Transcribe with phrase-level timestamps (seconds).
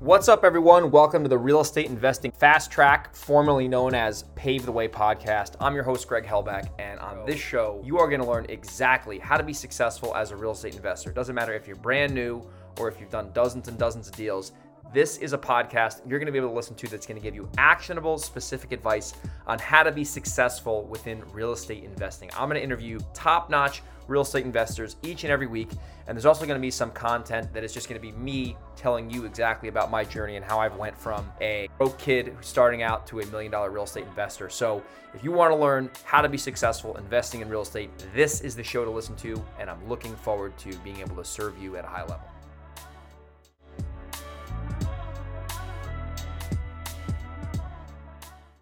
[0.00, 0.92] What's up, everyone?
[0.92, 5.56] Welcome to the Real Estate Investing Fast Track, formerly known as Pave the Way podcast.
[5.60, 9.18] I'm your host, Greg Helbeck, and on this show, you are going to learn exactly
[9.18, 11.10] how to be successful as a real estate investor.
[11.10, 14.14] It doesn't matter if you're brand new or if you've done dozens and dozens of
[14.14, 14.52] deals.
[14.94, 17.22] This is a podcast you're going to be able to listen to that's going to
[17.22, 19.14] give you actionable, specific advice
[19.48, 22.30] on how to be successful within real estate investing.
[22.34, 25.70] I'm going to interview top notch real estate investors each and every week.
[26.06, 28.56] And there's also going to be some content that is just going to be me
[28.74, 32.82] telling you exactly about my journey and how I've went from a broke kid starting
[32.82, 34.48] out to a million dollar real estate investor.
[34.48, 34.82] So
[35.14, 38.56] if you want to learn how to be successful investing in real estate, this is
[38.56, 39.42] the show to listen to.
[39.60, 42.28] And I'm looking forward to being able to serve you at a high level.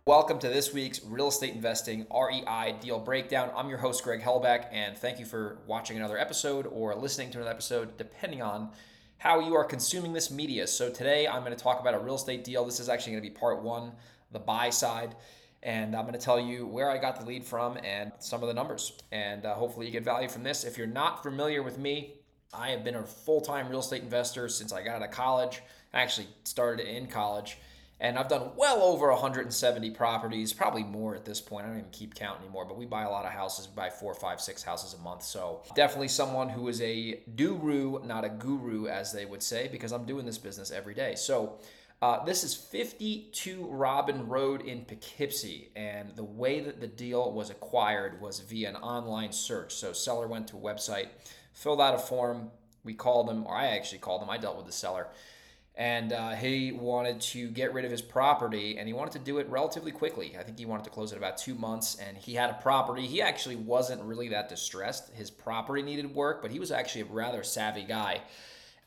[0.08, 3.50] Welcome to this week's Real Estate Investing REI Deal Breakdown.
[3.56, 7.38] I'm your host, Greg Helbeck, and thank you for watching another episode or listening to
[7.38, 8.70] another episode, depending on
[9.18, 10.68] how you are consuming this media.
[10.68, 12.64] So, today I'm going to talk about a real estate deal.
[12.64, 13.90] This is actually going to be part one,
[14.30, 15.16] the buy side.
[15.64, 18.46] And I'm going to tell you where I got the lead from and some of
[18.46, 18.92] the numbers.
[19.10, 20.62] And uh, hopefully, you get value from this.
[20.62, 22.14] If you're not familiar with me,
[22.54, 25.62] I have been a full time real estate investor since I got out of college.
[25.92, 27.58] I actually started in college
[27.98, 31.64] and I've done well over 170 properties, probably more at this point.
[31.64, 33.68] I don't even keep count anymore, but we buy a lot of houses.
[33.68, 35.22] We buy four, five, six houses a month.
[35.22, 39.92] So definitely someone who is a guru, not a guru, as they would say, because
[39.92, 41.14] I'm doing this business every day.
[41.14, 41.58] So
[42.02, 47.48] uh, this is 52 Robin Road in Poughkeepsie, and the way that the deal was
[47.48, 49.74] acquired was via an online search.
[49.74, 51.08] So seller went to a website,
[51.54, 52.50] filled out a form.
[52.84, 54.28] We called them, or I actually called them.
[54.28, 55.08] I dealt with the seller
[55.76, 59.38] and uh, he wanted to get rid of his property and he wanted to do
[59.38, 60.34] it relatively quickly.
[60.38, 63.06] I think he wanted to close it about two months and he had a property.
[63.06, 65.12] He actually wasn't really that distressed.
[65.12, 68.22] His property needed work but he was actually a rather savvy guy.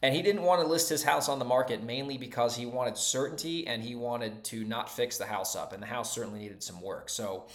[0.02, 2.97] And he didn't want to list his house on the market mainly because he wanted
[2.97, 6.63] certainty and he wanted to not fix the house up and the house certainly needed
[6.63, 7.09] some work.
[7.09, 7.46] So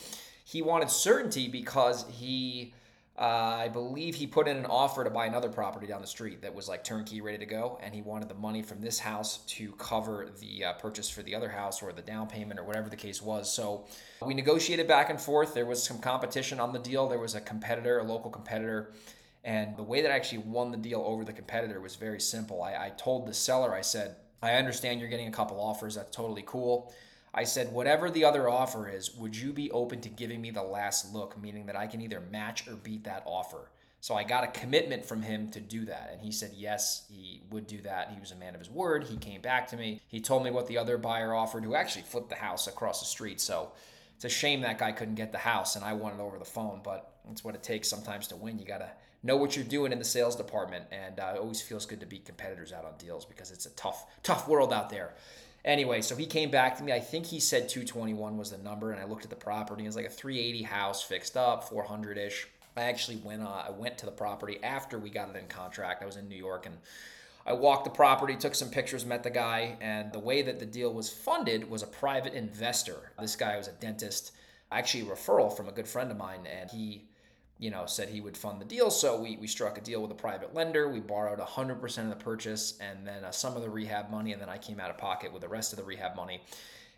[0.45, 2.73] he wanted certainty because he
[3.17, 3.23] uh,
[3.61, 6.53] I believe he put in an offer to buy another property down the street that
[6.53, 9.71] was like turnkey, ready to go, and he wanted the money from this house to
[9.73, 12.97] cover the uh, purchase for the other house or the down payment or whatever the
[12.97, 13.53] case was.
[13.53, 13.87] So
[14.21, 15.55] we negotiated back and forth.
[15.55, 17.09] There was some competition on the deal.
[17.09, 18.93] There was a competitor, a local competitor,
[19.45, 22.63] and the way that I actually won the deal over the competitor was very simple.
[22.63, 25.95] I, I told the seller, I said, I understand you're getting a couple offers.
[25.95, 26.93] That's totally cool.
[27.37, 30.63] I said, whatever the other offer is, would you be open to giving me the
[30.63, 33.71] last look, meaning that I can either match or beat that offer?
[34.01, 36.11] So I got a commitment from him to do that.
[36.13, 38.11] And he said, yes, he would do that.
[38.13, 39.05] He was a man of his word.
[39.05, 40.01] He came back to me.
[40.07, 43.07] He told me what the other buyer offered, who actually flipped the house across the
[43.07, 43.41] street.
[43.41, 43.73] So
[44.15, 46.45] it's a shame that guy couldn't get the house and I won it over the
[46.45, 48.59] phone, but that's what it takes sometimes to win.
[48.59, 48.91] You got to
[49.25, 50.85] know what you're doing in the sales department.
[50.93, 53.71] And uh, it always feels good to beat competitors out on deals because it's a
[53.71, 55.15] tough, tough world out there.
[55.65, 56.93] Anyway, so he came back to me.
[56.93, 59.85] I think he said 221 was the number, and I looked at the property.
[59.85, 62.47] It was like a 380 house fixed up, 400 ish.
[62.77, 63.43] I actually went.
[63.43, 66.03] Uh, I went to the property after we got it in contract.
[66.03, 66.77] I was in New York and
[67.47, 70.67] I walked the property, took some pictures, met the guy, and the way that the
[70.67, 73.13] deal was funded was a private investor.
[73.21, 74.33] This guy was a dentist,
[74.73, 77.05] actually a referral from a good friend of mine, and he
[77.59, 78.91] you know, said he would fund the deal.
[78.91, 80.89] So we, we struck a deal with a private lender.
[80.89, 84.33] We borrowed 100% of the purchase and then uh, some of the rehab money.
[84.33, 86.43] And then I came out of pocket with the rest of the rehab money.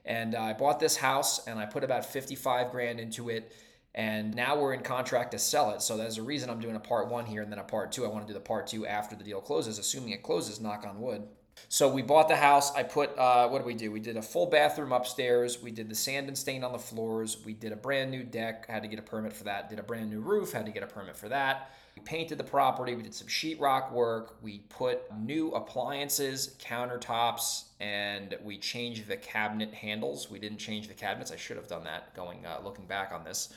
[0.04, 3.52] And uh, I bought this house and I put about 55 grand into it.
[3.94, 5.82] And now we're in contract to sell it.
[5.82, 8.04] So there's a reason I'm doing a part one here and then a part two.
[8.04, 10.86] I want to do the part two after the deal closes, assuming it closes, knock
[10.86, 11.22] on wood.
[11.68, 12.74] So we bought the house.
[12.74, 13.90] I put uh, what did we do?
[13.90, 15.62] We did a full bathroom upstairs.
[15.62, 17.38] We did the sand and stain on the floors.
[17.44, 18.66] We did a brand new deck.
[18.68, 19.68] Had to get a permit for that.
[19.68, 20.52] Did a brand new roof.
[20.52, 21.70] Had to get a permit for that.
[21.96, 22.94] We painted the property.
[22.94, 24.36] We did some sheetrock work.
[24.42, 30.30] We put new appliances, countertops, and we changed the cabinet handles.
[30.30, 31.32] We didn't change the cabinets.
[31.32, 32.14] I should have done that.
[32.14, 33.52] Going uh, looking back on this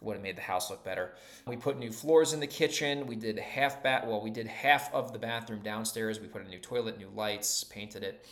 [0.00, 1.12] would have made the house look better.
[1.46, 3.06] We put new floors in the kitchen.
[3.06, 4.06] We did half bat.
[4.06, 6.20] Well, we did half of the bathroom downstairs.
[6.20, 8.26] We put a new toilet, new lights, painted it,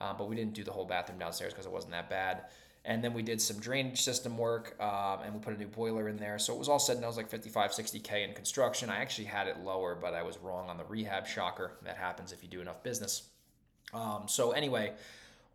[0.00, 2.44] uh, but we didn't do the whole bathroom downstairs because it wasn't that bad.
[2.86, 6.08] And then we did some drainage system work, um, and we put a new boiler
[6.08, 6.38] in there.
[6.38, 8.88] So it was all said and that was like 55, 60k in construction.
[8.88, 11.26] I actually had it lower, but I was wrong on the rehab.
[11.26, 11.72] Shocker.
[11.82, 13.28] That happens if you do enough business.
[13.92, 14.94] Um, so anyway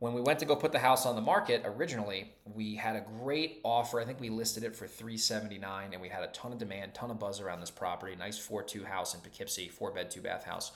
[0.05, 3.03] when we went to go put the house on the market originally we had a
[3.19, 3.99] great offer.
[3.99, 7.09] I think we listed it for 379 and we had a ton of demand ton
[7.09, 8.15] of buzz around this property.
[8.15, 10.73] Nice 4-2 house in poughkeepsie four bed two bath house.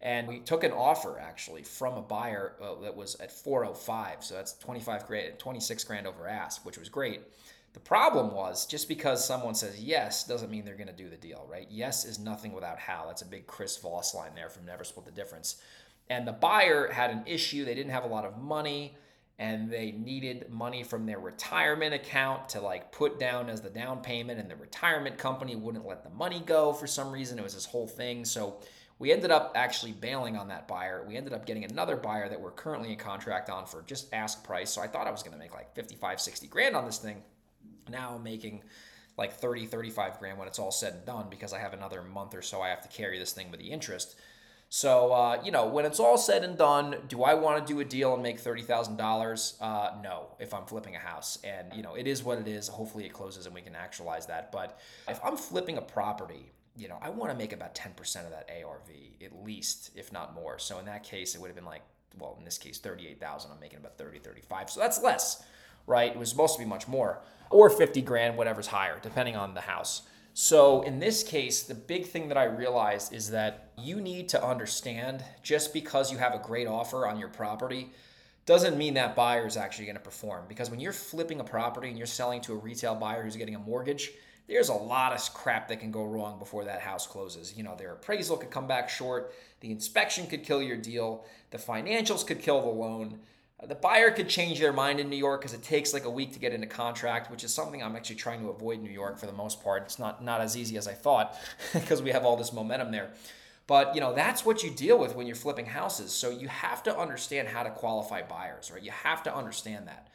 [0.00, 4.34] And we took an offer actually from a buyer uh, that was at 405 so
[4.34, 7.22] that's 25 grand 26 grand over ask which was great.
[7.72, 11.16] The problem was just because someone says yes doesn't mean they're going to do the
[11.16, 11.66] deal right?
[11.68, 13.06] Yes is nothing without how.
[13.08, 15.60] That's a big chris voss line there from never split the difference
[16.10, 17.64] And the buyer had an issue.
[17.64, 18.96] They didn't have a lot of money
[19.38, 24.02] and they needed money from their retirement account to like put down as the down
[24.02, 27.38] payment and the retirement company wouldn't let the money go for some reason.
[27.38, 28.26] It was this whole thing.
[28.26, 28.60] So
[28.98, 31.06] we ended up actually bailing on that buyer.
[31.08, 34.44] We ended up getting another buyer that we're currently in contract on for just ask
[34.44, 34.70] price.
[34.70, 37.22] So i thought i was going to make like 55 60 grand on this thing.
[37.88, 38.62] Now i'm making
[39.16, 42.34] like 30 35 grand when it's all said and done because i have another month
[42.34, 44.16] or so i have to carry this thing with the interest
[44.72, 47.80] so, uh, you know, when it's all said and done, do I want to do
[47.80, 49.54] a deal and make $30,000?
[49.60, 51.38] Uh, no, if I'm flipping a house.
[51.42, 52.68] And, you know, it is what it is.
[52.68, 54.52] Hopefully it closes and we can actualize that.
[54.52, 54.78] But
[55.08, 58.48] if I'm flipping a property, you know, I want to make about 10% of that
[58.64, 58.90] ARV,
[59.24, 60.60] at least, if not more.
[60.60, 61.82] So in that case, it would have been like,
[62.16, 63.50] well, in this case, 38,000.
[63.50, 64.70] I'm making about 30, 35.
[64.70, 65.42] So that's less,
[65.88, 66.12] right?
[66.12, 67.18] It was supposed to be much more.
[67.50, 70.02] Or 50 grand, whatever's higher, depending on the house.
[70.32, 74.44] So, in this case, the big thing that I realized is that you need to
[74.44, 77.90] understand just because you have a great offer on your property
[78.46, 80.44] doesn't mean that buyer is actually going to perform.
[80.48, 83.54] Because when you're flipping a property and you're selling to a retail buyer who's getting
[83.54, 84.12] a mortgage,
[84.48, 87.56] there's a lot of crap that can go wrong before that house closes.
[87.56, 91.58] You know, their appraisal could come back short, the inspection could kill your deal, the
[91.58, 93.20] financials could kill the loan.
[93.66, 96.32] The buyer could change their mind in New York because it takes like a week
[96.32, 99.18] to get into contract, which is something I'm actually trying to avoid in New York
[99.18, 99.82] for the most part.
[99.82, 101.38] It's not not as easy as I thought
[101.72, 103.10] because we have all this momentum there.
[103.66, 106.10] But you know that's what you deal with when you're flipping houses.
[106.12, 108.82] So you have to understand how to qualify buyers, right?
[108.82, 110.08] You have to understand that.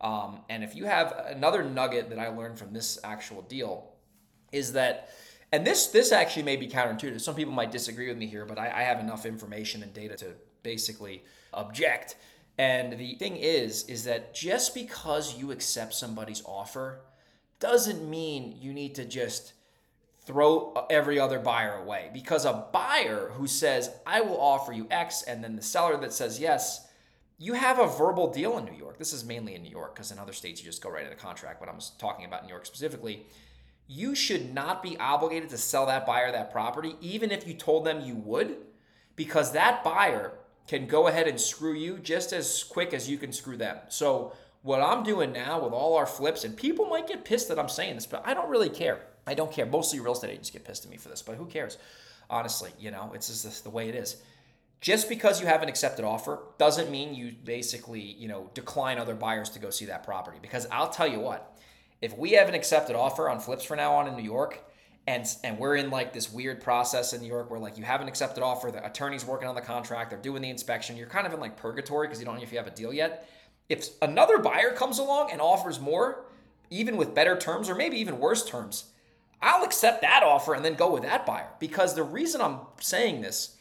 [0.00, 3.92] Um, and if you have another nugget that I learned from this actual deal
[4.50, 5.10] is that,
[5.52, 7.20] and this this actually may be counterintuitive.
[7.20, 10.16] Some people might disagree with me here, but I, I have enough information and data
[10.16, 12.16] to basically object
[12.58, 17.00] and the thing is, is that just because you accept somebody's offer
[17.60, 19.54] doesn't mean you need to just
[20.24, 22.10] throw every other buyer away.
[22.12, 26.12] Because a buyer who says, I will offer you X, and then the seller that
[26.12, 26.86] says yes,
[27.38, 28.98] you have a verbal deal in New York.
[28.98, 31.16] This is mainly in New York because in other states you just go right into
[31.16, 33.26] contract, but I'm talking about New York specifically.
[33.88, 37.84] You should not be obligated to sell that buyer that property, even if you told
[37.84, 38.58] them you would,
[39.16, 40.34] because that buyer
[40.66, 43.78] can go ahead and screw you just as quick as you can screw them.
[43.88, 44.32] So,
[44.62, 47.68] what I'm doing now with all our flips, and people might get pissed that I'm
[47.68, 49.00] saying this, but I don't really care.
[49.26, 49.66] I don't care.
[49.66, 51.78] Mostly real estate agents get pissed at me for this, but who cares?
[52.30, 54.22] Honestly, you know, it's just the way it is.
[54.80, 59.14] Just because you have an accepted offer doesn't mean you basically, you know, decline other
[59.14, 60.38] buyers to go see that property.
[60.42, 61.56] Because I'll tell you what,
[62.00, 64.60] if we have an accepted offer on flips from now on in New York,
[65.06, 68.00] and and we're in like this weird process in New York where like you have
[68.00, 71.26] an accepted offer, the attorney's working on the contract, they're doing the inspection, you're kind
[71.26, 73.28] of in like purgatory because you don't know if you have a deal yet.
[73.68, 76.26] If another buyer comes along and offers more,
[76.70, 78.84] even with better terms or maybe even worse terms,
[79.40, 81.48] I'll accept that offer and then go with that buyer.
[81.58, 83.56] Because the reason I'm saying this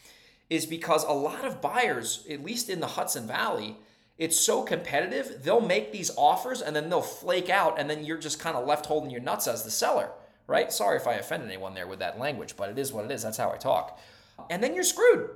[0.49, 3.77] is because a lot of buyers, at least in the Hudson Valley,
[4.17, 8.17] it's so competitive, they'll make these offers and then they'll flake out, and then you're
[8.17, 10.11] just kind of left holding your nuts as the seller
[10.51, 10.71] right?
[10.71, 13.23] Sorry if I offended anyone there with that language, but it is what it is.
[13.23, 13.99] That's how I talk.
[14.49, 15.29] And then you're screwed.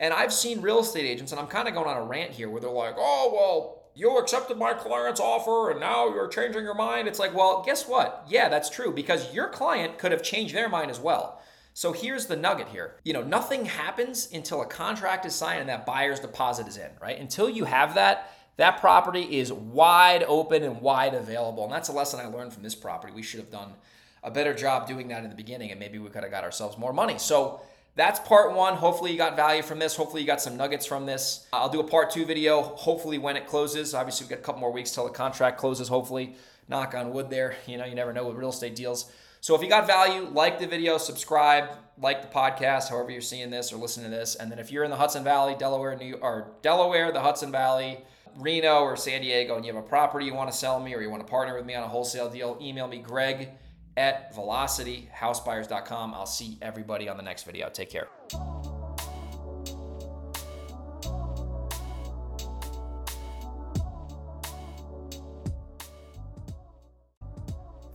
[0.00, 2.50] And I've seen real estate agents, and I'm kind of going on a rant here
[2.50, 6.74] where they're like, oh, well, you accepted my client's offer and now you're changing your
[6.74, 7.06] mind.
[7.06, 8.24] It's like, well, guess what?
[8.26, 11.42] Yeah, that's true because your client could have changed their mind as well.
[11.74, 12.96] So here's the nugget here.
[13.04, 16.90] You know, nothing happens until a contract is signed and that buyer's deposit is in,
[17.00, 17.18] right?
[17.18, 21.64] Until you have that, that property is wide open and wide available.
[21.64, 23.12] And that's a lesson I learned from this property.
[23.12, 23.74] We should have done
[24.22, 26.78] a better job doing that in the beginning, and maybe we could have got ourselves
[26.78, 27.18] more money.
[27.18, 27.60] So
[27.94, 28.74] that's part one.
[28.74, 29.96] Hopefully, you got value from this.
[29.96, 31.46] Hopefully, you got some nuggets from this.
[31.52, 33.94] I'll do a part two video, hopefully, when it closes.
[33.94, 36.36] Obviously, we've got a couple more weeks till the contract closes, hopefully.
[36.68, 37.56] Knock on wood there.
[37.66, 39.10] You know, you never know with real estate deals.
[39.40, 43.50] So if you got value, like the video, subscribe, like the podcast, however you're seeing
[43.50, 44.36] this or listening to this.
[44.36, 47.98] And then if you're in the Hudson Valley, Delaware, New or Delaware, the Hudson Valley,
[48.36, 51.02] Reno, or San Diego, and you have a property you want to sell me or
[51.02, 53.50] you want to partner with me on a wholesale deal, email me, Greg
[53.96, 56.14] at velocityhousebuyers.com.
[56.14, 57.68] I'll see everybody on the next video.
[57.68, 58.08] Take care.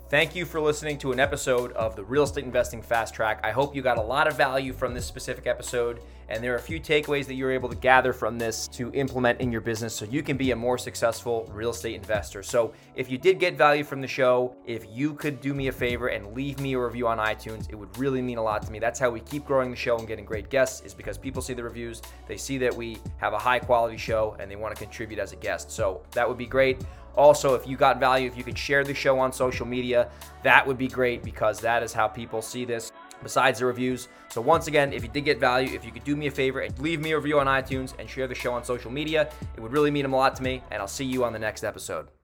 [0.10, 3.42] Thank you for listening to an episode of the Real Estate Investing Fast Track.
[3.44, 6.00] I hope you got a lot of value from this specific episode,
[6.30, 9.42] and there are a few takeaways that you're able to gather from this to implement
[9.42, 12.42] in your business so you can be a more successful real estate investor.
[12.42, 15.74] So, if you did get value from the show, if you could do me a
[15.74, 18.72] favor and leave me a review on iTunes, it would really mean a lot to
[18.72, 18.80] me.
[18.80, 21.54] That's how we keep growing the show and getting great guests, is because people see
[21.54, 24.82] the reviews, they see that we have a high quality show, and they want to
[24.82, 25.70] contribute as a guest.
[25.70, 26.82] So, that would be great.
[27.18, 30.10] Also, if you got value, if you could share the show on social media,
[30.44, 32.92] that would be great because that is how people see this.
[33.24, 34.10] besides the reviews.
[34.30, 36.60] So, once again, if you did get value, if you could do me a favor
[36.60, 39.60] and leave me a review on iTunes and share the show on social media, it
[39.60, 40.62] would really mean a lot to me.
[40.70, 42.17] And I'll see you on the next episode.